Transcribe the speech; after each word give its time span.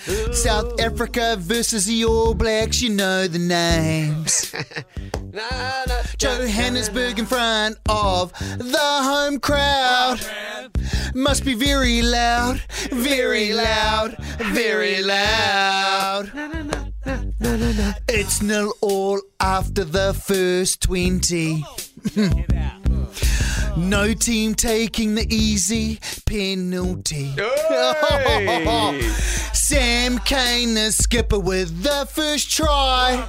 South 0.32 0.80
Africa 0.80 1.36
versus 1.38 1.86
the 1.86 2.04
All 2.04 2.32
Blacks, 2.34 2.80
you 2.80 2.90
know 2.90 3.26
the 3.26 3.38
names. 3.38 4.54
Johannesburg 6.18 7.18
in 7.18 7.26
front 7.26 7.76
of 7.88 8.32
the 8.58 8.78
home 8.78 9.38
crowd. 9.40 10.20
Must 11.14 11.44
be 11.44 11.54
very 11.54 12.02
loud, 12.02 12.62
very 12.90 13.52
loud, 13.52 14.16
very 14.38 15.02
loud. 15.02 16.30
It's 18.08 18.42
nil 18.42 18.72
all 18.80 19.20
after 19.38 19.84
the 19.84 20.14
first 20.14 20.82
20. 20.82 21.64
No 23.76 24.12
team 24.12 24.54
taking 24.54 25.14
the 25.14 25.26
easy 25.32 26.00
penalty. 26.26 27.34
Hey! 27.36 29.00
Sam 29.70 30.18
Cane, 30.18 30.74
the 30.74 30.90
skipper, 30.90 31.38
with 31.38 31.84
the 31.84 32.04
first 32.10 32.50
try. 32.50 33.24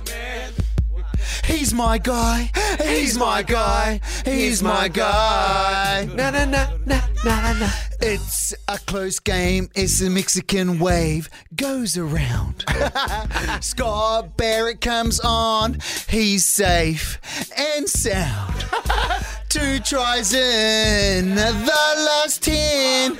He's 1.45 1.71
my 1.71 1.99
guy. 1.99 2.49
He's 2.83 3.15
my 3.15 3.43
guy. 3.43 4.01
He's 4.25 4.63
my 4.63 4.87
guy. 4.87 6.09
Na 6.15 6.31
na 6.31 6.45
na 6.45 6.65
na 6.83 6.99
na 7.23 7.53
na. 7.53 7.69
It's 7.99 8.55
a 8.67 8.79
close 8.79 9.19
game. 9.19 9.69
It's 9.75 9.99
the 9.99 10.09
Mexican 10.09 10.79
wave 10.79 11.29
goes 11.55 11.95
around. 11.95 12.65
Scott 13.61 14.35
Barrett 14.35 14.81
comes 14.81 15.19
on. 15.19 15.77
He's 16.09 16.47
safe 16.47 17.21
and 17.55 17.87
sound. 17.87 18.65
Two 19.49 19.77
tries 19.77 20.33
in 20.33 21.35
the 21.35 21.51
last 21.51 22.41
ten. 22.41 23.19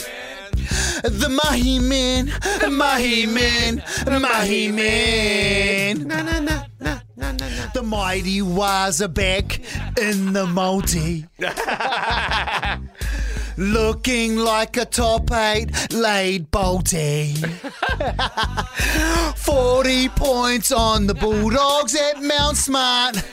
The 1.04 1.30
Mahi 1.30 1.80
Men, 1.80 2.32
Mahi 2.70 3.26
Men, 3.26 3.84
Mahi 4.06 4.72
Men. 4.72 6.08
Na, 6.08 6.22
na, 6.22 6.40
na, 6.40 6.64
na, 6.80 7.00
na, 7.16 7.32
na, 7.32 7.32
na. 7.32 7.72
The 7.74 7.84
mighty 7.84 8.42
are 8.42 9.08
back 9.08 9.60
in 9.98 10.34
the 10.34 10.46
multi. 10.46 11.26
Looking 13.58 14.38
like 14.38 14.78
a 14.78 14.86
top 14.86 15.32
eight 15.32 15.92
laid 15.92 16.52
bolty. 16.52 17.36
40 19.38 20.10
points 20.10 20.72
on 20.72 21.08
the 21.08 21.14
Bulldogs 21.14 21.96
at 21.96 22.22
Mount 22.22 22.58
Smart. 22.58 23.24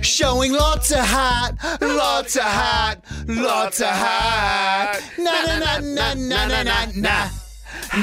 Showing 0.00 0.52
lots 0.52 0.90
of 0.90 0.98
heart, 0.98 1.54
lots 1.80 2.36
of 2.36 2.42
heart, 2.42 2.98
lots 3.28 3.80
of 3.80 3.86
heart. 3.88 5.00
Na 5.80 6.14
na 6.14 6.46
na 6.46 6.62
na 6.62 6.86
na 6.94 7.28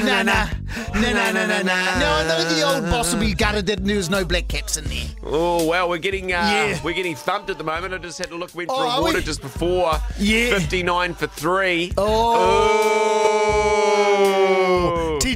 na 0.04 0.22
na. 0.22 0.48
Na 0.94 1.12
na 1.12 1.30
na 1.32 1.46
na 1.46 1.62
na. 1.62 1.98
Now 1.98 2.16
I 2.18 2.28
know 2.28 2.44
the 2.54 2.62
old 2.62 2.84
boss 2.90 3.12
will 3.12 3.20
be 3.20 3.34
gutted 3.34 3.66
that 3.66 3.84
there's 3.84 4.08
no 4.10 4.24
black 4.24 4.48
caps 4.48 4.76
in 4.76 4.84
there. 4.84 5.06
Oh 5.24 5.66
well, 5.66 5.88
we're 5.88 5.98
getting 5.98 6.32
uh, 6.32 6.78
we're 6.84 6.92
getting 6.94 7.14
thumped 7.16 7.50
at 7.50 7.58
the 7.58 7.64
moment. 7.64 7.94
I 7.94 7.98
just 7.98 8.18
had 8.18 8.28
to 8.30 8.36
look. 8.36 8.54
Went 8.54 8.68
for 8.68 8.76
Oh, 8.78 8.98
a 8.98 9.02
water 9.02 9.20
just 9.20 9.40
before. 9.42 9.94
Yeah. 10.18 10.50
fifty-nine 10.58 11.14
for 11.14 11.26
three. 11.26 11.92
Oh. 11.96 13.76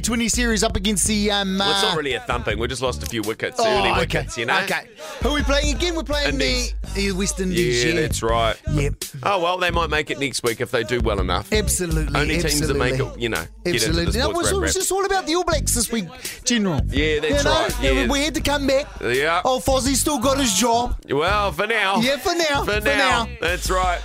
T20 0.05 0.29
series 0.29 0.63
up 0.63 0.75
against 0.75 1.07
the 1.07 1.31
um. 1.31 1.57
Well, 1.57 1.71
it's 1.71 1.83
uh, 1.83 1.87
not 1.89 1.97
really 1.97 2.13
a 2.13 2.19
thumping. 2.19 2.59
We 2.59 2.67
just 2.67 2.81
lost 2.81 3.01
a 3.01 3.05
few 3.07 3.23
wickets, 3.23 3.57
oh, 3.59 3.65
early 3.67 3.89
okay. 3.89 3.99
wickets. 3.99 4.37
You 4.37 4.45
know. 4.45 4.59
Okay. 4.61 4.87
Who 5.23 5.29
are 5.29 5.33
we 5.33 5.41
playing 5.41 5.75
again? 5.75 5.95
We're 5.95 6.03
playing 6.03 6.33
Indies. 6.33 6.75
the, 6.93 7.09
the 7.09 7.11
West 7.13 7.39
Indies. 7.39 7.83
Yeah, 7.83 7.93
Yeah, 7.93 8.01
that's 8.01 8.21
right. 8.21 8.55
Yep. 8.71 8.93
Oh 9.23 9.41
well, 9.41 9.57
they 9.57 9.71
might 9.71 9.89
make 9.89 10.11
it 10.11 10.19
next 10.19 10.43
week 10.43 10.61
if 10.61 10.69
they 10.69 10.83
do 10.83 11.01
well 11.01 11.19
enough. 11.19 11.51
Absolutely. 11.51 12.19
Only 12.19 12.37
teams 12.39 12.67
that 12.67 12.77
make 12.77 12.99
it, 12.99 13.19
you 13.19 13.29
know, 13.29 13.43
get 13.63 13.75
into 13.75 13.87
Absolutely. 13.87 14.11
the 14.11 14.19
No, 14.19 14.29
it 14.29 14.35
was, 14.35 14.45
rap 14.47 14.53
it 14.53 14.59
was 14.59 14.69
rap. 14.69 14.73
just 14.75 14.91
all 14.91 15.05
about 15.05 15.25
the 15.25 15.35
All 15.35 15.43
Blacks 15.43 15.73
this 15.73 15.91
week, 15.91 16.05
General. 16.43 16.81
Yeah, 16.87 17.19
that's 17.21 17.37
you 17.37 17.43
know? 17.43 17.51
right, 17.51 17.81
yeah. 17.81 18.07
We 18.07 18.23
had 18.23 18.35
to 18.35 18.41
come 18.41 18.67
back. 18.67 18.85
Yeah. 19.01 19.41
Oh, 19.43 19.59
Fozzie's 19.59 20.01
still 20.01 20.19
got 20.19 20.37
his 20.39 20.53
job. 20.53 20.97
Well, 21.09 21.51
for 21.51 21.65
now. 21.65 21.97
Yeah, 21.97 22.17
for 22.17 22.35
now. 22.35 22.63
For, 22.63 22.79
For 22.79 22.87
now. 22.87 23.25
now. 23.25 23.29
That's 23.41 23.69
right. 23.71 24.01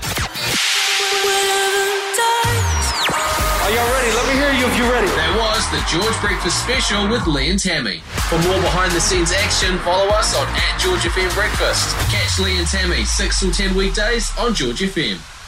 You 4.61 4.67
if 4.67 4.77
you're 4.77 4.93
ready. 4.93 5.09
That 5.17 5.33
was 5.41 5.65
the 5.73 5.81
George 5.89 6.21
Breakfast 6.21 6.63
Special 6.63 7.09
with 7.09 7.27
Lee 7.27 7.49
and 7.49 7.59
Tammy. 7.59 8.01
For 8.29 8.37
more 8.45 8.61
behind 8.61 8.93
the 8.93 9.01
scenes 9.01 9.33
action, 9.33 9.79
follow 9.79 10.07
us 10.13 10.37
on 10.37 10.47
at 10.47 10.79
George 10.79 11.01
FM 11.01 11.33
Breakfast. 11.35 11.97
Catch 12.13 12.39
Lee 12.39 12.59
and 12.59 12.67
Tammy 12.67 13.05
6 13.05 13.41
till 13.41 13.51
10 13.51 13.75
weekdays 13.75 14.31
on 14.37 14.55
George 14.55 14.81
FM. 14.81 15.40